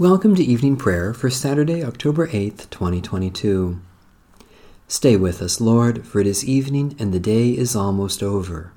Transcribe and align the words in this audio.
Welcome 0.00 0.34
to 0.36 0.42
evening 0.42 0.76
prayer 0.76 1.12
for 1.12 1.28
Saturday, 1.28 1.84
October 1.84 2.26
8th, 2.28 2.70
2022. 2.70 3.82
Stay 4.88 5.14
with 5.14 5.42
us, 5.42 5.60
Lord, 5.60 6.06
for 6.06 6.20
it 6.20 6.26
is 6.26 6.42
evening 6.42 6.96
and 6.98 7.12
the 7.12 7.20
day 7.20 7.50
is 7.50 7.76
almost 7.76 8.22
over. 8.22 8.72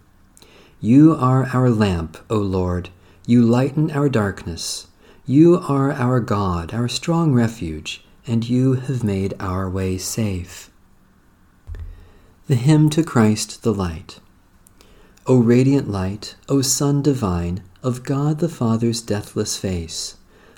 You 0.82 1.16
are 1.16 1.46
our 1.54 1.70
lamp, 1.70 2.18
O 2.30 2.36
Lord. 2.36 2.90
You 3.26 3.42
lighten 3.42 3.90
our 3.92 4.10
darkness. 4.10 4.88
You 5.26 5.60
are 5.60 5.94
our 5.94 6.20
God, 6.20 6.74
our 6.74 6.90
strong 6.90 7.34
refuge, 7.34 8.04
and 8.28 8.50
you 8.50 8.74
have 8.74 9.02
made 9.02 9.34
our 9.40 9.70
way 9.70 9.98
safe. 9.98 10.70
The 12.48 12.56
hymn 12.56 12.90
to 12.90 13.02
Christ 13.02 13.64
the 13.64 13.74
Light. 13.74 14.20
O 15.26 15.38
radiant 15.38 15.90
light, 15.90 16.36
O 16.50 16.62
Sun 16.62 17.02
divine, 17.02 17.64
of 17.82 18.04
God 18.04 18.40
the 18.40 18.50
Father's 18.50 19.02
deathless 19.02 19.56
face 19.56 20.18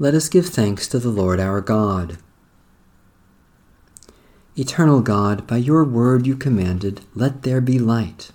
Let 0.00 0.14
us 0.14 0.28
give 0.28 0.46
thanks 0.46 0.86
to 0.88 1.00
the 1.00 1.08
Lord 1.08 1.40
our 1.40 1.60
God. 1.60 2.18
Eternal 4.56 5.00
God, 5.00 5.44
by 5.44 5.56
your 5.56 5.82
word 5.82 6.24
you 6.24 6.36
commanded, 6.36 7.00
Let 7.16 7.42
there 7.42 7.60
be 7.60 7.80
light. 7.80 8.30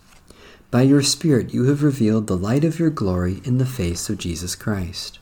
By 0.71 0.81
your 0.81 1.01
Spirit 1.01 1.53
you 1.53 1.63
have 1.65 1.81
revealed 1.81 2.27
the 2.27 2.35
light 2.35 2.65
of 2.65 2.79
your 2.79 2.89
glory 2.89 3.41
in 3.45 3.59
the 3.59 3.65
face 3.65 4.09
of 4.09 4.17
Jesus 4.17 4.55
Christ. 4.55 5.19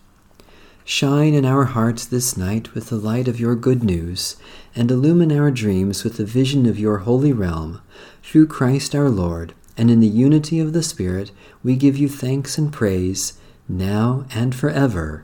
Shine 0.84 1.36
in 1.36 1.46
our 1.46 1.66
hearts 1.66 2.06
this 2.06 2.36
night 2.36 2.74
with 2.74 2.90
the 2.90 2.96
light 2.96 3.28
of 3.28 3.40
your 3.40 3.54
good 3.56 3.84
news, 3.84 4.36
and 4.76 4.90
illumine 4.90 5.32
our 5.32 5.52
dreams 5.52 6.04
with 6.04 6.18
the 6.18 6.26
vision 6.26 6.66
of 6.66 6.80
your 6.80 7.00
holy 7.00 7.32
realm. 7.32 7.82
Through 8.24 8.48
Christ 8.48 8.96
our 8.96 9.12
Lord, 9.12 9.54
and 9.78 9.92
in 9.92 10.00
the 10.00 10.08
unity 10.08 10.60
of 10.60 10.74
the 10.74 10.82
Spirit, 10.82 11.30
we 11.62 11.76
give 11.76 11.98
you 11.98 12.10
thanks 12.10 12.58
and 12.58 12.74
praise, 12.74 13.34
now 13.70 14.26
and 14.34 14.56
forever. 14.56 15.24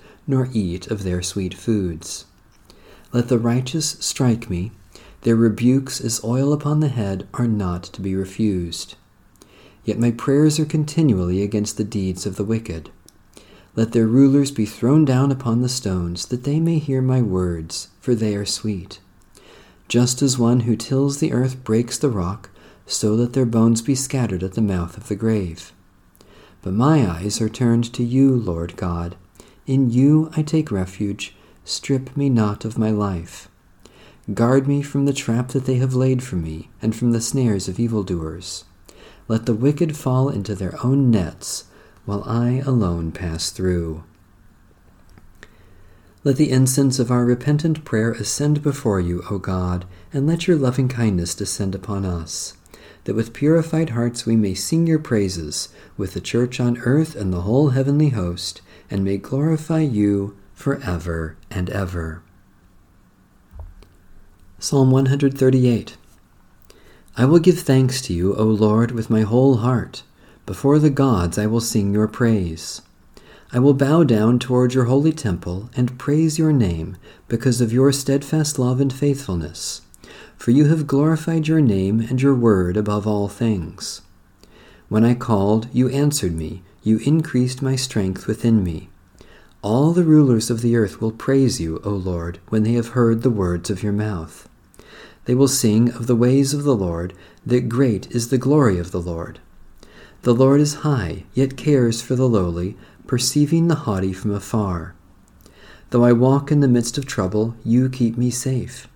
nor 0.27 0.49
eat 0.53 0.87
of 0.87 1.03
their 1.03 1.21
sweet 1.21 1.53
foods. 1.53 2.25
Let 3.11 3.27
the 3.27 3.39
righteous 3.39 3.97
strike 3.99 4.49
me, 4.49 4.71
their 5.21 5.35
rebukes 5.35 6.01
as 6.01 6.23
oil 6.23 6.53
upon 6.53 6.79
the 6.79 6.87
head 6.87 7.27
are 7.33 7.47
not 7.47 7.83
to 7.83 8.01
be 8.01 8.15
refused. 8.15 8.95
Yet 9.83 9.99
my 9.99 10.11
prayers 10.11 10.59
are 10.59 10.65
continually 10.65 11.41
against 11.43 11.77
the 11.77 11.83
deeds 11.83 12.25
of 12.25 12.35
the 12.35 12.43
wicked. 12.43 12.89
Let 13.75 13.93
their 13.93 14.07
rulers 14.07 14.51
be 14.51 14.65
thrown 14.65 15.05
down 15.05 15.31
upon 15.31 15.61
the 15.61 15.69
stones, 15.69 16.25
that 16.27 16.43
they 16.43 16.59
may 16.59 16.77
hear 16.77 17.01
my 17.01 17.21
words, 17.21 17.87
for 17.99 18.13
they 18.13 18.35
are 18.35 18.45
sweet. 18.45 18.99
Just 19.87 20.21
as 20.21 20.37
one 20.37 20.61
who 20.61 20.75
tills 20.75 21.19
the 21.19 21.33
earth 21.33 21.63
breaks 21.63 21.97
the 21.97 22.09
rock, 22.09 22.49
so 22.85 23.13
let 23.13 23.33
their 23.33 23.45
bones 23.45 23.81
be 23.81 23.95
scattered 23.95 24.43
at 24.43 24.53
the 24.53 24.61
mouth 24.61 24.97
of 24.97 25.07
the 25.07 25.15
grave. 25.15 25.71
But 26.61 26.73
my 26.73 27.09
eyes 27.09 27.41
are 27.41 27.49
turned 27.49 27.93
to 27.93 28.03
you, 28.03 28.35
Lord 28.35 28.75
God. 28.75 29.15
In 29.67 29.91
you 29.91 30.31
I 30.35 30.41
take 30.41 30.71
refuge. 30.71 31.35
Strip 31.63 32.17
me 32.17 32.29
not 32.29 32.65
of 32.65 32.77
my 32.77 32.89
life. 32.89 33.47
Guard 34.33 34.67
me 34.67 34.81
from 34.81 35.05
the 35.05 35.13
trap 35.13 35.49
that 35.49 35.65
they 35.65 35.75
have 35.75 35.93
laid 35.93 36.23
for 36.23 36.35
me, 36.35 36.69
and 36.81 36.95
from 36.95 37.11
the 37.11 37.21
snares 37.21 37.67
of 37.67 37.79
evildoers. 37.79 38.65
Let 39.27 39.45
the 39.45 39.53
wicked 39.53 39.95
fall 39.95 40.29
into 40.29 40.55
their 40.55 40.75
own 40.83 41.11
nets, 41.11 41.65
while 42.05 42.23
I 42.25 42.63
alone 42.65 43.11
pass 43.11 43.51
through. 43.51 44.03
Let 46.23 46.37
the 46.37 46.51
incense 46.51 46.99
of 46.99 47.09
our 47.09 47.25
repentant 47.25 47.83
prayer 47.83 48.11
ascend 48.11 48.61
before 48.61 48.99
you, 48.99 49.23
O 49.29 49.37
God, 49.39 49.85
and 50.13 50.27
let 50.27 50.47
your 50.47 50.57
loving 50.57 50.87
kindness 50.87 51.33
descend 51.33 51.73
upon 51.73 52.05
us, 52.05 52.55
that 53.05 53.15
with 53.15 53.33
purified 53.33 53.91
hearts 53.91 54.25
we 54.25 54.35
may 54.35 54.53
sing 54.53 54.85
your 54.85 54.99
praises, 54.99 55.69
with 55.97 56.13
the 56.13 56.21
church 56.21 56.59
on 56.59 56.77
earth 56.79 57.15
and 57.15 57.31
the 57.33 57.41
whole 57.41 57.69
heavenly 57.69 58.09
host 58.09 58.61
and 58.91 59.03
may 59.03 59.17
glorify 59.17 59.79
you 59.79 60.37
forever 60.53 61.37
and 61.49 61.69
ever. 61.71 62.21
Psalm 64.59 64.91
138 64.91 65.97
I 67.17 67.25
will 67.25 67.39
give 67.39 67.59
thanks 67.59 68.01
to 68.03 68.13
you, 68.13 68.35
O 68.35 68.43
Lord, 68.43 68.91
with 68.91 69.09
my 69.09 69.21
whole 69.21 69.57
heart. 69.57 70.03
Before 70.45 70.79
the 70.79 70.89
gods 70.89 71.37
I 71.37 71.47
will 71.47 71.61
sing 71.61 71.93
your 71.93 72.07
praise. 72.07 72.81
I 73.53 73.59
will 73.59 73.73
bow 73.73 74.03
down 74.03 74.39
toward 74.39 74.73
your 74.73 74.85
holy 74.85 75.11
temple 75.11 75.69
and 75.75 75.99
praise 75.99 76.39
your 76.39 76.53
name 76.53 76.95
because 77.27 77.59
of 77.59 77.73
your 77.73 77.91
steadfast 77.91 78.57
love 78.57 78.79
and 78.79 78.93
faithfulness. 78.93 79.81
For 80.37 80.51
you 80.51 80.65
have 80.65 80.87
glorified 80.87 81.47
your 81.47 81.59
name 81.59 81.99
and 81.99 82.21
your 82.21 82.33
word 82.33 82.77
above 82.77 83.05
all 83.05 83.27
things. 83.27 84.01
When 84.87 85.03
I 85.03 85.13
called, 85.15 85.67
you 85.73 85.89
answered 85.89 86.33
me. 86.33 86.63
You 86.83 86.97
increased 86.99 87.61
my 87.61 87.75
strength 87.75 88.25
within 88.25 88.63
me. 88.63 88.89
All 89.61 89.91
the 89.91 90.03
rulers 90.03 90.49
of 90.49 90.61
the 90.61 90.75
earth 90.75 90.99
will 90.99 91.11
praise 91.11 91.61
you, 91.61 91.79
O 91.83 91.91
Lord, 91.91 92.39
when 92.49 92.63
they 92.63 92.73
have 92.73 92.89
heard 92.89 93.21
the 93.21 93.29
words 93.29 93.69
of 93.69 93.83
your 93.83 93.93
mouth. 93.93 94.49
They 95.25 95.35
will 95.35 95.47
sing 95.47 95.91
of 95.91 96.07
the 96.07 96.15
ways 96.15 96.53
of 96.53 96.63
the 96.63 96.75
Lord, 96.75 97.13
that 97.45 97.69
great 97.69 98.09
is 98.11 98.29
the 98.29 98.39
glory 98.39 98.79
of 98.79 98.91
the 98.91 99.01
Lord. 99.01 99.39
The 100.23 100.33
Lord 100.33 100.59
is 100.59 100.75
high, 100.85 101.25
yet 101.35 101.57
cares 101.57 102.01
for 102.01 102.15
the 102.15 102.27
lowly, 102.27 102.75
perceiving 103.05 103.67
the 103.67 103.75
haughty 103.85 104.13
from 104.13 104.31
afar. 104.31 104.95
Though 105.91 106.03
I 106.03 106.13
walk 106.13 106.51
in 106.51 106.61
the 106.61 106.67
midst 106.67 106.97
of 106.97 107.05
trouble, 107.05 107.55
you 107.63 107.89
keep 107.89 108.17
me 108.17 108.31
safe. 108.31 108.87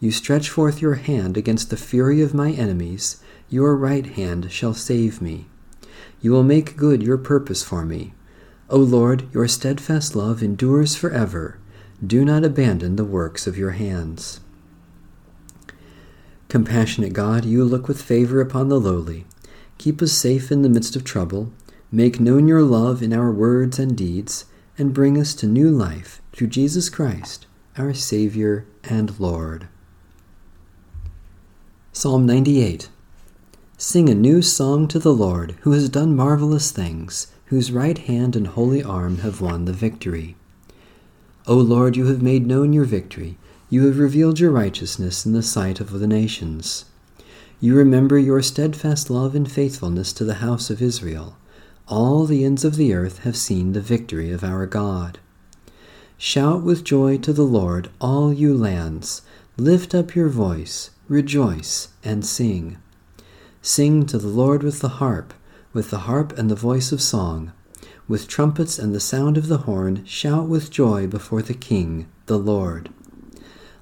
You 0.00 0.10
stretch 0.10 0.50
forth 0.50 0.82
your 0.82 0.94
hand 0.94 1.38
against 1.38 1.70
the 1.70 1.76
fury 1.76 2.20
of 2.20 2.34
my 2.34 2.52
enemies, 2.52 3.22
your 3.48 3.76
right 3.76 4.06
hand 4.06 4.52
shall 4.52 4.74
save 4.74 5.22
me. 5.22 5.46
You 6.20 6.32
will 6.32 6.42
make 6.42 6.76
good 6.76 7.02
your 7.02 7.18
purpose 7.18 7.62
for 7.62 7.84
me. 7.84 8.12
O 8.68 8.78
Lord, 8.78 9.32
your 9.32 9.48
steadfast 9.48 10.14
love 10.14 10.42
endures 10.42 10.94
forever. 10.94 11.58
Do 12.06 12.24
not 12.24 12.44
abandon 12.44 12.96
the 12.96 13.04
works 13.04 13.46
of 13.46 13.58
your 13.58 13.72
hands. 13.72 14.40
Compassionate 16.48 17.12
God, 17.12 17.44
you 17.44 17.64
look 17.64 17.88
with 17.88 18.02
favor 18.02 18.40
upon 18.40 18.68
the 18.68 18.80
lowly. 18.80 19.26
Keep 19.78 20.02
us 20.02 20.12
safe 20.12 20.50
in 20.50 20.62
the 20.62 20.68
midst 20.68 20.96
of 20.96 21.04
trouble. 21.04 21.52
Make 21.92 22.20
known 22.20 22.46
your 22.46 22.62
love 22.62 23.02
in 23.02 23.12
our 23.12 23.32
words 23.32 23.78
and 23.78 23.96
deeds, 23.96 24.44
and 24.76 24.94
bring 24.94 25.18
us 25.18 25.34
to 25.34 25.46
new 25.46 25.70
life 25.70 26.20
through 26.32 26.48
Jesus 26.48 26.88
Christ, 26.88 27.46
our 27.76 27.94
Savior 27.94 28.66
and 28.84 29.18
Lord. 29.18 29.68
Psalm 31.92 32.26
98 32.26 32.88
Sing 33.82 34.10
a 34.10 34.14
new 34.14 34.42
song 34.42 34.88
to 34.88 34.98
the 34.98 35.14
Lord, 35.14 35.56
who 35.62 35.72
has 35.72 35.88
done 35.88 36.14
marvelous 36.14 36.70
things, 36.70 37.28
whose 37.46 37.72
right 37.72 37.96
hand 37.96 38.36
and 38.36 38.48
holy 38.48 38.82
arm 38.82 39.20
have 39.20 39.40
won 39.40 39.64
the 39.64 39.72
victory. 39.72 40.36
O 41.46 41.56
Lord, 41.56 41.96
you 41.96 42.04
have 42.08 42.20
made 42.20 42.46
known 42.46 42.74
your 42.74 42.84
victory. 42.84 43.38
You 43.70 43.86
have 43.86 43.98
revealed 43.98 44.38
your 44.38 44.50
righteousness 44.50 45.24
in 45.24 45.32
the 45.32 45.42
sight 45.42 45.80
of 45.80 45.98
the 45.98 46.06
nations. 46.06 46.84
You 47.58 47.74
remember 47.74 48.18
your 48.18 48.42
steadfast 48.42 49.08
love 49.08 49.34
and 49.34 49.50
faithfulness 49.50 50.12
to 50.12 50.24
the 50.24 50.44
house 50.44 50.68
of 50.68 50.82
Israel. 50.82 51.38
All 51.88 52.26
the 52.26 52.44
ends 52.44 52.66
of 52.66 52.76
the 52.76 52.92
earth 52.92 53.20
have 53.20 53.34
seen 53.34 53.72
the 53.72 53.80
victory 53.80 54.30
of 54.30 54.44
our 54.44 54.66
God. 54.66 55.18
Shout 56.18 56.62
with 56.62 56.84
joy 56.84 57.16
to 57.16 57.32
the 57.32 57.44
Lord, 57.44 57.88
all 57.98 58.30
you 58.30 58.54
lands. 58.54 59.22
Lift 59.56 59.94
up 59.94 60.14
your 60.14 60.28
voice, 60.28 60.90
rejoice, 61.08 61.88
and 62.04 62.26
sing. 62.26 62.76
Sing 63.62 64.06
to 64.06 64.16
the 64.16 64.28
Lord 64.28 64.62
with 64.62 64.80
the 64.80 64.88
harp, 64.88 65.34
with 65.74 65.90
the 65.90 66.00
harp 66.00 66.36
and 66.38 66.50
the 66.50 66.54
voice 66.54 66.92
of 66.92 67.02
song, 67.02 67.52
with 68.08 68.26
trumpets 68.26 68.78
and 68.78 68.94
the 68.94 69.00
sound 69.00 69.36
of 69.36 69.48
the 69.48 69.58
horn, 69.58 70.02
shout 70.06 70.48
with 70.48 70.70
joy 70.70 71.06
before 71.06 71.42
the 71.42 71.54
King, 71.54 72.08
the 72.24 72.38
Lord. 72.38 72.88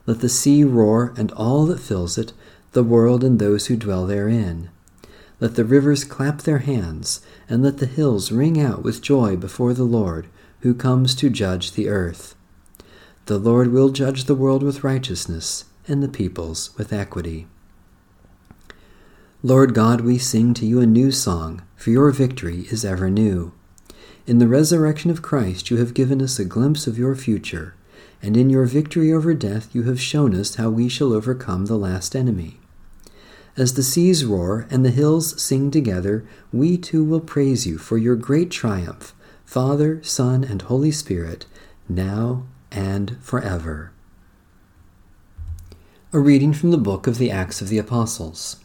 Let 0.04 0.20
the 0.20 0.28
sea 0.28 0.64
roar 0.64 1.14
and 1.16 1.30
all 1.32 1.64
that 1.66 1.78
fills 1.78 2.18
it, 2.18 2.32
the 2.72 2.82
world 2.82 3.22
and 3.22 3.38
those 3.38 3.66
who 3.66 3.76
dwell 3.76 4.04
therein. 4.04 4.70
Let 5.38 5.54
the 5.54 5.64
rivers 5.64 6.02
clap 6.02 6.42
their 6.42 6.58
hands, 6.58 7.20
and 7.48 7.62
let 7.62 7.78
the 7.78 7.86
hills 7.86 8.32
ring 8.32 8.60
out 8.60 8.82
with 8.82 9.00
joy 9.00 9.36
before 9.36 9.74
the 9.74 9.84
Lord, 9.84 10.26
who 10.60 10.74
comes 10.74 11.14
to 11.14 11.30
judge 11.30 11.72
the 11.72 11.88
earth. 11.88 12.34
The 13.26 13.38
Lord 13.38 13.70
will 13.70 13.90
judge 13.90 14.24
the 14.24 14.34
world 14.34 14.64
with 14.64 14.82
righteousness, 14.82 15.66
and 15.86 16.02
the 16.02 16.08
peoples 16.08 16.76
with 16.76 16.92
equity. 16.92 17.46
Lord 19.44 19.72
God, 19.72 20.00
we 20.00 20.18
sing 20.18 20.52
to 20.54 20.66
you 20.66 20.80
a 20.80 20.86
new 20.86 21.12
song, 21.12 21.62
for 21.76 21.90
your 21.90 22.10
victory 22.10 22.62
is 22.72 22.84
ever 22.84 23.08
new. 23.08 23.52
In 24.26 24.38
the 24.38 24.48
resurrection 24.48 25.12
of 25.12 25.22
Christ, 25.22 25.70
you 25.70 25.76
have 25.76 25.94
given 25.94 26.20
us 26.20 26.40
a 26.40 26.44
glimpse 26.44 26.88
of 26.88 26.98
your 26.98 27.14
future, 27.14 27.76
and 28.20 28.36
in 28.36 28.50
your 28.50 28.64
victory 28.64 29.12
over 29.12 29.34
death, 29.34 29.72
you 29.72 29.84
have 29.84 30.00
shown 30.00 30.34
us 30.34 30.56
how 30.56 30.70
we 30.70 30.88
shall 30.88 31.12
overcome 31.12 31.66
the 31.66 31.76
last 31.76 32.16
enemy. 32.16 32.58
As 33.56 33.74
the 33.74 33.84
seas 33.84 34.24
roar 34.24 34.66
and 34.70 34.84
the 34.84 34.90
hills 34.90 35.40
sing 35.40 35.70
together, 35.70 36.26
we 36.52 36.76
too 36.76 37.04
will 37.04 37.20
praise 37.20 37.64
you 37.64 37.78
for 37.78 37.96
your 37.96 38.16
great 38.16 38.50
triumph, 38.50 39.14
Father, 39.44 40.02
Son, 40.02 40.42
and 40.42 40.62
Holy 40.62 40.90
Spirit, 40.90 41.46
now 41.88 42.44
and 42.72 43.16
forever. 43.20 43.92
A 46.12 46.18
reading 46.18 46.52
from 46.52 46.72
the 46.72 46.76
book 46.76 47.06
of 47.06 47.18
the 47.18 47.30
Acts 47.30 47.62
of 47.62 47.68
the 47.68 47.78
Apostles. 47.78 48.56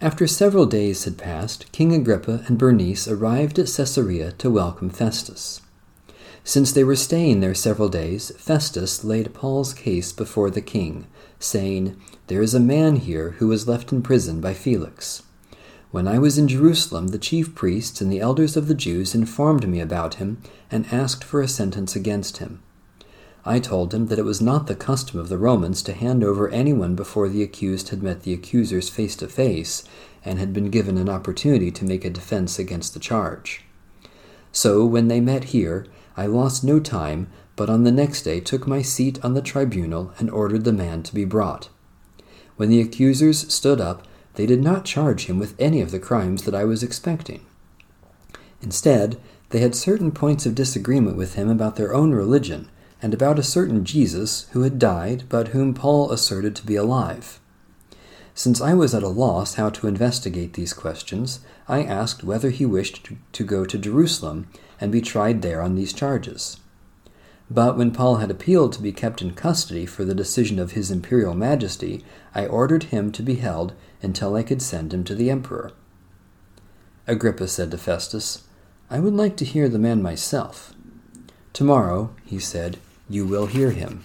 After 0.00 0.26
several 0.26 0.66
days 0.66 1.04
had 1.04 1.16
passed, 1.16 1.70
King 1.72 1.94
Agrippa 1.94 2.44
and 2.46 2.58
Bernice 2.58 3.06
arrived 3.06 3.58
at 3.58 3.68
Caesarea 3.68 4.32
to 4.32 4.50
welcome 4.50 4.90
Festus. 4.90 5.60
Since 6.42 6.72
they 6.72 6.84
were 6.84 6.96
staying 6.96 7.40
there 7.40 7.54
several 7.54 7.88
days, 7.88 8.32
Festus 8.36 9.04
laid 9.04 9.32
Paul's 9.32 9.72
case 9.72 10.12
before 10.12 10.50
the 10.50 10.60
king, 10.60 11.06
saying, 11.38 11.96
There 12.26 12.42
is 12.42 12.54
a 12.54 12.60
man 12.60 12.96
here 12.96 13.36
who 13.38 13.48
was 13.48 13.68
left 13.68 13.92
in 13.92 14.02
prison 14.02 14.40
by 14.40 14.52
Felix. 14.52 15.22
When 15.90 16.08
I 16.08 16.18
was 16.18 16.38
in 16.38 16.48
Jerusalem, 16.48 17.08
the 17.08 17.18
chief 17.18 17.54
priests 17.54 18.00
and 18.00 18.10
the 18.10 18.20
elders 18.20 18.56
of 18.56 18.66
the 18.66 18.74
Jews 18.74 19.14
informed 19.14 19.66
me 19.68 19.80
about 19.80 20.16
him 20.16 20.42
and 20.70 20.92
asked 20.92 21.22
for 21.22 21.40
a 21.40 21.48
sentence 21.48 21.94
against 21.94 22.38
him. 22.38 22.60
I 23.46 23.58
told 23.58 23.92
him 23.92 24.06
that 24.06 24.18
it 24.18 24.24
was 24.24 24.40
not 24.40 24.68
the 24.68 24.74
custom 24.74 25.20
of 25.20 25.28
the 25.28 25.36
Romans 25.36 25.82
to 25.82 25.92
hand 25.92 26.24
over 26.24 26.48
anyone 26.48 26.94
before 26.94 27.28
the 27.28 27.42
accused 27.42 27.90
had 27.90 28.02
met 28.02 28.22
the 28.22 28.32
accusers 28.32 28.88
face 28.88 29.14
to 29.16 29.28
face 29.28 29.84
and 30.24 30.38
had 30.38 30.54
been 30.54 30.70
given 30.70 30.96
an 30.96 31.10
opportunity 31.10 31.70
to 31.72 31.84
make 31.84 32.06
a 32.06 32.10
defense 32.10 32.58
against 32.58 32.94
the 32.94 33.00
charge. 33.00 33.62
So, 34.50 34.86
when 34.86 35.08
they 35.08 35.20
met 35.20 35.44
here, 35.44 35.86
I 36.16 36.24
lost 36.24 36.64
no 36.64 36.80
time, 36.80 37.28
but 37.54 37.68
on 37.68 37.84
the 37.84 37.92
next 37.92 38.22
day 38.22 38.40
took 38.40 38.66
my 38.66 38.80
seat 38.80 39.22
on 39.22 39.34
the 39.34 39.42
tribunal 39.42 40.12
and 40.18 40.30
ordered 40.30 40.64
the 40.64 40.72
man 40.72 41.02
to 41.02 41.14
be 41.14 41.26
brought. 41.26 41.68
When 42.56 42.70
the 42.70 42.80
accusers 42.80 43.52
stood 43.52 43.80
up, 43.80 44.06
they 44.36 44.46
did 44.46 44.62
not 44.62 44.86
charge 44.86 45.26
him 45.26 45.38
with 45.38 45.54
any 45.60 45.82
of 45.82 45.90
the 45.90 45.98
crimes 45.98 46.44
that 46.44 46.54
I 46.54 46.64
was 46.64 46.82
expecting. 46.82 47.44
Instead, 48.62 49.20
they 49.50 49.58
had 49.58 49.74
certain 49.74 50.12
points 50.12 50.46
of 50.46 50.54
disagreement 50.54 51.18
with 51.18 51.34
him 51.34 51.50
about 51.50 51.76
their 51.76 51.94
own 51.94 52.12
religion 52.12 52.70
and 53.04 53.12
about 53.12 53.38
a 53.38 53.42
certain 53.42 53.84
Jesus 53.84 54.48
who 54.52 54.62
had 54.62 54.78
died, 54.78 55.24
but 55.28 55.48
whom 55.48 55.74
Paul 55.74 56.10
asserted 56.10 56.56
to 56.56 56.64
be 56.64 56.74
alive. 56.74 57.38
Since 58.34 58.62
I 58.62 58.72
was 58.72 58.94
at 58.94 59.02
a 59.02 59.08
loss 59.08 59.56
how 59.56 59.68
to 59.68 59.86
investigate 59.86 60.54
these 60.54 60.72
questions, 60.72 61.40
I 61.68 61.82
asked 61.82 62.24
whether 62.24 62.48
he 62.48 62.64
wished 62.64 63.10
to 63.32 63.44
go 63.44 63.66
to 63.66 63.76
Jerusalem 63.76 64.48
and 64.80 64.90
be 64.90 65.02
tried 65.02 65.42
there 65.42 65.60
on 65.60 65.74
these 65.74 65.92
charges. 65.92 66.56
But 67.50 67.76
when 67.76 67.90
Paul 67.90 68.16
had 68.16 68.30
appealed 68.30 68.72
to 68.72 68.82
be 68.82 68.90
kept 68.90 69.20
in 69.20 69.34
custody 69.34 69.84
for 69.84 70.06
the 70.06 70.14
decision 70.14 70.58
of 70.58 70.72
his 70.72 70.90
imperial 70.90 71.34
majesty, 71.34 72.02
I 72.34 72.46
ordered 72.46 72.84
him 72.84 73.12
to 73.12 73.22
be 73.22 73.34
held 73.34 73.74
until 74.00 74.34
I 74.34 74.42
could 74.42 74.62
send 74.62 74.94
him 74.94 75.04
to 75.04 75.14
the 75.14 75.28
emperor. 75.28 75.72
Agrippa 77.06 77.48
said 77.48 77.70
to 77.72 77.76
Festus, 77.76 78.44
I 78.88 78.98
would 78.98 79.12
like 79.12 79.36
to 79.36 79.44
hear 79.44 79.68
the 79.68 79.78
man 79.78 80.02
myself. 80.02 80.72
Tomorrow, 81.52 82.10
he 82.24 82.38
said, 82.38 82.78
you 83.08 83.26
will 83.26 83.46
hear 83.46 83.70
him. 83.70 84.04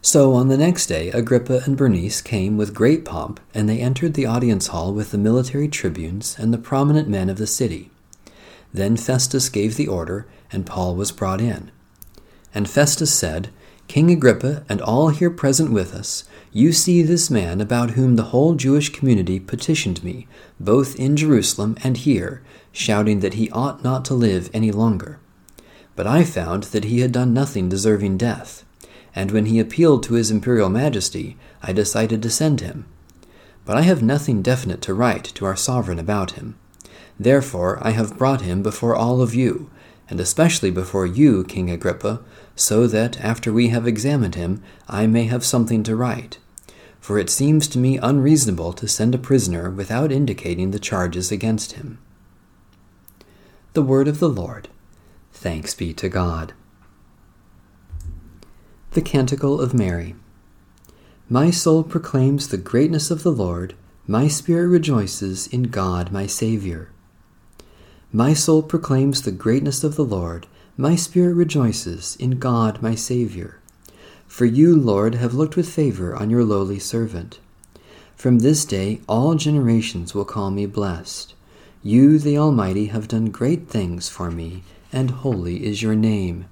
So 0.00 0.34
on 0.34 0.48
the 0.48 0.58
next 0.58 0.86
day, 0.86 1.10
Agrippa 1.10 1.62
and 1.64 1.78
Bernice 1.78 2.20
came 2.20 2.58
with 2.58 2.74
great 2.74 3.06
pomp, 3.06 3.40
and 3.54 3.68
they 3.68 3.80
entered 3.80 4.12
the 4.14 4.26
audience 4.26 4.66
hall 4.66 4.92
with 4.92 5.10
the 5.10 5.18
military 5.18 5.66
tribunes 5.66 6.36
and 6.38 6.52
the 6.52 6.58
prominent 6.58 7.08
men 7.08 7.30
of 7.30 7.38
the 7.38 7.46
city. 7.46 7.90
Then 8.72 8.98
Festus 8.98 9.48
gave 9.48 9.76
the 9.76 9.88
order, 9.88 10.26
and 10.52 10.66
Paul 10.66 10.94
was 10.94 11.10
brought 11.10 11.40
in. 11.40 11.70
And 12.54 12.68
Festus 12.68 13.14
said, 13.14 13.48
King 13.88 14.10
Agrippa, 14.10 14.64
and 14.68 14.82
all 14.82 15.08
here 15.08 15.30
present 15.30 15.72
with 15.72 15.94
us, 15.94 16.24
you 16.52 16.72
see 16.72 17.02
this 17.02 17.30
man 17.30 17.60
about 17.60 17.92
whom 17.92 18.16
the 18.16 18.24
whole 18.24 18.54
Jewish 18.54 18.90
community 18.90 19.40
petitioned 19.40 20.04
me, 20.04 20.26
both 20.60 20.96
in 20.96 21.16
Jerusalem 21.16 21.76
and 21.82 21.96
here, 21.96 22.42
shouting 22.72 23.20
that 23.20 23.34
he 23.34 23.50
ought 23.50 23.82
not 23.82 24.04
to 24.04 24.14
live 24.14 24.50
any 24.52 24.70
longer. 24.70 25.18
But 25.96 26.06
I 26.06 26.24
found 26.24 26.64
that 26.64 26.84
he 26.84 27.00
had 27.00 27.12
done 27.12 27.32
nothing 27.32 27.68
deserving 27.68 28.18
death, 28.18 28.64
and 29.14 29.30
when 29.30 29.46
he 29.46 29.60
appealed 29.60 30.02
to 30.04 30.14
his 30.14 30.30
imperial 30.30 30.68
majesty, 30.68 31.36
I 31.62 31.72
decided 31.72 32.22
to 32.22 32.30
send 32.30 32.60
him. 32.60 32.86
But 33.64 33.76
I 33.76 33.82
have 33.82 34.02
nothing 34.02 34.42
definite 34.42 34.82
to 34.82 34.94
write 34.94 35.24
to 35.36 35.44
our 35.44 35.56
sovereign 35.56 35.98
about 35.98 36.32
him. 36.32 36.56
Therefore 37.18 37.78
I 37.80 37.90
have 37.90 38.18
brought 38.18 38.40
him 38.40 38.62
before 38.62 38.96
all 38.96 39.22
of 39.22 39.34
you, 39.34 39.70
and 40.08 40.20
especially 40.20 40.70
before 40.70 41.06
you, 41.06 41.44
King 41.44 41.70
Agrippa, 41.70 42.20
so 42.56 42.86
that 42.86 43.20
after 43.20 43.52
we 43.52 43.68
have 43.68 43.86
examined 43.86 44.34
him, 44.34 44.62
I 44.88 45.06
may 45.06 45.24
have 45.24 45.44
something 45.44 45.82
to 45.84 45.96
write. 45.96 46.38
For 47.00 47.18
it 47.18 47.30
seems 47.30 47.68
to 47.68 47.78
me 47.78 47.98
unreasonable 47.98 48.72
to 48.74 48.88
send 48.88 49.14
a 49.14 49.18
prisoner 49.18 49.70
without 49.70 50.10
indicating 50.10 50.70
the 50.70 50.78
charges 50.78 51.30
against 51.30 51.72
him. 51.72 51.98
The 53.74 53.82
Word 53.82 54.08
of 54.08 54.20
the 54.20 54.28
Lord. 54.28 54.68
Thanks 55.34 55.74
be 55.74 55.92
to 55.94 56.08
God. 56.08 56.54
The 58.92 59.02
Canticle 59.02 59.60
of 59.60 59.74
Mary. 59.74 60.14
My 61.28 61.50
soul 61.50 61.82
proclaims 61.82 62.48
the 62.48 62.56
greatness 62.56 63.10
of 63.10 63.24
the 63.24 63.32
Lord, 63.32 63.74
my 64.06 64.28
spirit 64.28 64.68
rejoices 64.68 65.46
in 65.48 65.64
God 65.64 66.10
my 66.12 66.26
Saviour. 66.26 66.88
My 68.10 68.32
soul 68.32 68.62
proclaims 68.62 69.22
the 69.22 69.32
greatness 69.32 69.84
of 69.84 69.96
the 69.96 70.04
Lord, 70.04 70.46
my 70.78 70.94
spirit 70.96 71.34
rejoices 71.34 72.16
in 72.18 72.38
God 72.38 72.80
my 72.80 72.94
Saviour. 72.94 73.58
For 74.26 74.46
you, 74.46 74.74
Lord, 74.74 75.16
have 75.16 75.34
looked 75.34 75.56
with 75.56 75.68
favour 75.68 76.14
on 76.16 76.30
your 76.30 76.44
lowly 76.44 76.78
servant. 76.78 77.40
From 78.16 78.38
this 78.38 78.64
day 78.64 79.00
all 79.08 79.34
generations 79.34 80.14
will 80.14 80.24
call 80.24 80.50
me 80.50 80.64
blessed. 80.64 81.34
You, 81.82 82.18
the 82.18 82.38
Almighty, 82.38 82.86
have 82.86 83.08
done 83.08 83.26
great 83.26 83.68
things 83.68 84.08
for 84.08 84.30
me 84.30 84.62
and 84.94 85.10
holy 85.10 85.66
is 85.66 85.82
your 85.82 85.96
name. 85.96 86.46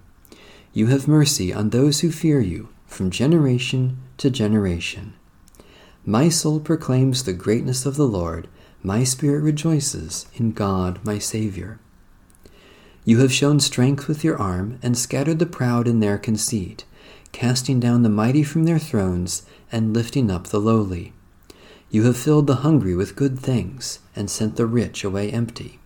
You 0.74 0.88
have 0.88 1.06
mercy 1.06 1.54
on 1.54 1.70
those 1.70 2.00
who 2.00 2.10
fear 2.10 2.40
you 2.40 2.68
from 2.86 3.10
generation 3.10 3.98
to 4.18 4.30
generation. 4.30 5.14
My 6.04 6.28
soul 6.28 6.58
proclaims 6.58 7.22
the 7.22 7.32
greatness 7.32 7.86
of 7.86 7.96
the 7.96 8.06
Lord. 8.06 8.48
My 8.82 9.04
spirit 9.04 9.42
rejoices 9.42 10.26
in 10.34 10.52
God 10.52 10.98
my 11.04 11.18
Saviour. 11.18 11.78
You 13.04 13.20
have 13.20 13.32
shown 13.32 13.60
strength 13.60 14.08
with 14.08 14.24
your 14.24 14.36
arm 14.36 14.80
and 14.82 14.98
scattered 14.98 15.38
the 15.38 15.46
proud 15.46 15.86
in 15.86 16.00
their 16.00 16.18
conceit, 16.18 16.84
casting 17.30 17.78
down 17.78 18.02
the 18.02 18.08
mighty 18.08 18.42
from 18.42 18.64
their 18.64 18.80
thrones 18.80 19.46
and 19.70 19.94
lifting 19.94 20.30
up 20.30 20.48
the 20.48 20.60
lowly. 20.60 21.12
You 21.90 22.04
have 22.04 22.16
filled 22.16 22.48
the 22.48 22.56
hungry 22.56 22.96
with 22.96 23.14
good 23.14 23.38
things 23.38 24.00
and 24.16 24.28
sent 24.28 24.56
the 24.56 24.66
rich 24.66 25.04
away 25.04 25.30
empty. 25.30 25.78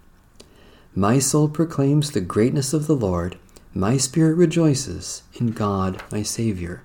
My 0.98 1.18
soul 1.18 1.50
proclaims 1.50 2.12
the 2.12 2.22
greatness 2.22 2.72
of 2.72 2.86
the 2.86 2.96
Lord. 2.96 3.36
My 3.74 3.98
spirit 3.98 4.34
rejoices 4.36 5.24
in 5.34 5.48
God 5.48 6.02
my 6.10 6.22
Saviour. 6.22 6.84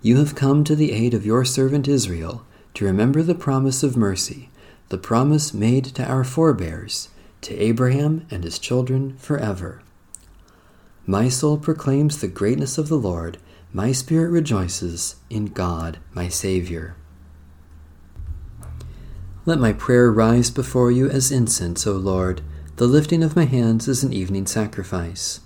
You 0.00 0.16
have 0.16 0.34
come 0.34 0.64
to 0.64 0.74
the 0.74 0.92
aid 0.92 1.12
of 1.12 1.26
your 1.26 1.44
servant 1.44 1.86
Israel 1.86 2.46
to 2.72 2.86
remember 2.86 3.22
the 3.22 3.34
promise 3.34 3.82
of 3.82 3.98
mercy, 3.98 4.48
the 4.88 4.96
promise 4.96 5.52
made 5.52 5.84
to 5.96 6.10
our 6.10 6.24
forebears, 6.24 7.10
to 7.42 7.54
Abraham 7.54 8.26
and 8.30 8.44
his 8.44 8.58
children 8.58 9.18
forever. 9.18 9.82
My 11.04 11.28
soul 11.28 11.58
proclaims 11.58 12.18
the 12.18 12.28
greatness 12.28 12.78
of 12.78 12.88
the 12.88 12.96
Lord. 12.96 13.36
My 13.74 13.92
spirit 13.92 14.30
rejoices 14.30 15.16
in 15.28 15.48
God 15.48 15.98
my 16.14 16.28
Saviour. 16.28 16.96
Let 19.48 19.58
my 19.58 19.72
prayer 19.72 20.12
rise 20.12 20.50
before 20.50 20.90
you 20.90 21.08
as 21.08 21.32
incense, 21.32 21.86
O 21.86 21.92
Lord. 21.92 22.42
The 22.76 22.86
lifting 22.86 23.22
of 23.22 23.34
my 23.34 23.46
hands 23.46 23.88
is 23.88 24.04
an 24.04 24.12
evening 24.12 24.46
sacrifice. 24.46 25.40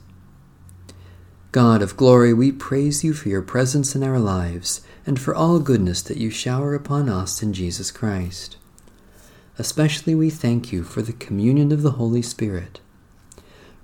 God 1.53 1.83
of 1.83 1.97
glory, 1.97 2.35
we 2.35 2.51
praise 2.51 3.05
you 3.05 3.15
for 3.15 3.29
your 3.29 3.43
presence 3.43 3.95
in 3.95 4.03
our 4.03 4.19
lives 4.19 4.81
and 5.07 5.21
for 5.21 5.37
all 5.37 5.61
goodness 5.61 6.03
that 6.03 6.17
you 6.17 6.31
shower 6.31 6.75
upon 6.75 7.09
us 7.09 7.45
in 7.45 7.53
Jesus 7.53 7.93
Christ. 7.93 8.57
Especially 9.57 10.17
we 10.17 10.31
thank 10.31 10.73
you 10.73 10.83
for 10.83 11.01
the 11.01 11.13
communion 11.13 11.71
of 11.71 11.83
the 11.83 11.93
Holy 11.93 12.23
Spirit, 12.23 12.81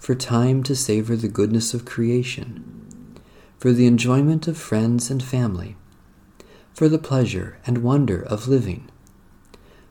for 0.00 0.16
time 0.16 0.64
to 0.64 0.74
savor 0.74 1.14
the 1.14 1.28
goodness 1.28 1.74
of 1.74 1.84
creation, 1.84 3.14
for 3.56 3.70
the 3.70 3.86
enjoyment 3.86 4.48
of 4.48 4.58
friends 4.58 5.12
and 5.12 5.22
family, 5.22 5.76
for 6.74 6.88
the 6.88 6.98
pleasure 6.98 7.58
and 7.64 7.84
wonder 7.84 8.20
of 8.20 8.48
living, 8.48 8.90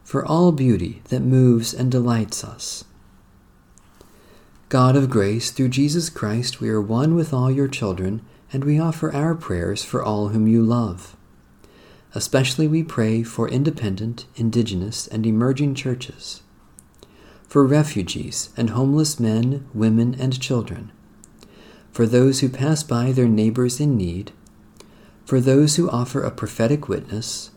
for 0.07 0.25
all 0.25 0.53
beauty 0.53 1.01
that 1.09 1.19
moves 1.19 1.73
and 1.73 1.91
delights 1.91 2.41
us. 2.41 2.85
God 4.69 4.95
of 4.95 5.09
grace, 5.09 5.51
through 5.51 5.67
Jesus 5.67 6.09
Christ, 6.09 6.61
we 6.61 6.69
are 6.69 6.79
one 6.79 7.13
with 7.13 7.33
all 7.33 7.51
your 7.51 7.67
children, 7.67 8.21
and 8.53 8.63
we 8.63 8.79
offer 8.79 9.13
our 9.13 9.35
prayers 9.35 9.83
for 9.83 10.01
all 10.01 10.29
whom 10.29 10.47
you 10.47 10.63
love. 10.63 11.17
Especially 12.15 12.69
we 12.69 12.83
pray 12.83 13.21
for 13.21 13.49
independent, 13.49 14.27
indigenous, 14.37 15.07
and 15.07 15.25
emerging 15.25 15.75
churches, 15.75 16.41
for 17.45 17.65
refugees 17.65 18.51
and 18.55 18.69
homeless 18.69 19.19
men, 19.19 19.67
women, 19.73 20.15
and 20.17 20.39
children, 20.39 20.89
for 21.91 22.05
those 22.05 22.39
who 22.39 22.47
pass 22.47 22.81
by 22.81 23.11
their 23.11 23.27
neighbors 23.27 23.81
in 23.81 23.97
need, 23.97 24.31
for 25.25 25.41
those 25.41 25.75
who 25.75 25.89
offer 25.89 26.23
a 26.23 26.31
prophetic 26.31 26.87
witness, 26.87 27.51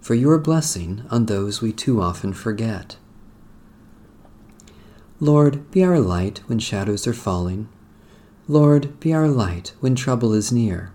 for 0.00 0.14
your 0.14 0.38
blessing 0.38 1.04
on 1.10 1.26
those 1.26 1.60
we 1.60 1.72
too 1.72 2.00
often 2.00 2.32
forget. 2.32 2.96
Lord, 5.20 5.70
be 5.70 5.84
our 5.84 6.00
light 6.00 6.38
when 6.46 6.58
shadows 6.58 7.06
are 7.06 7.12
falling. 7.12 7.68
Lord, 8.48 8.98
be 9.00 9.12
our 9.12 9.28
light 9.28 9.74
when 9.80 9.94
trouble 9.94 10.32
is 10.32 10.50
near. 10.50 10.92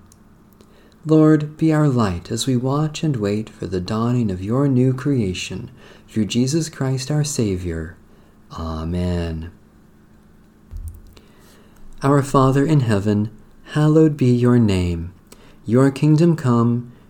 Lord, 1.06 1.56
be 1.56 1.72
our 1.72 1.88
light 1.88 2.32
as 2.32 2.48
we 2.48 2.58
watch 2.58 3.04
and 3.04 3.16
wait 3.16 3.48
for 3.48 3.68
the 3.68 3.80
dawning 3.80 4.32
of 4.32 4.42
your 4.42 4.68
new 4.68 4.92
creation, 4.92 5.70
through 6.08 6.26
Jesus 6.26 6.68
Christ 6.68 7.12
our 7.12 7.24
Savior. 7.24 7.96
Amen. 8.52 9.52
Our 12.02 12.24
Father 12.24 12.66
in 12.66 12.80
heaven, 12.80 13.30
hallowed 13.74 14.18
be 14.18 14.34
your 14.34 14.58
name. 14.58 15.14
Your 15.66 15.92
kingdom 15.92 16.36
come, 16.36 16.92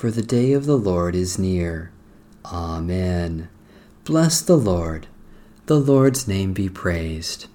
for 0.00 0.10
the 0.10 0.22
day 0.22 0.54
of 0.54 0.64
the 0.64 0.78
Lord 0.78 1.14
is 1.14 1.38
near. 1.38 1.92
Amen. 2.46 3.50
Bless 4.04 4.40
the 4.40 4.56
Lord. 4.56 5.08
The 5.66 5.78
Lord's 5.78 6.26
name 6.26 6.54
be 6.54 6.70
praised. 6.70 7.48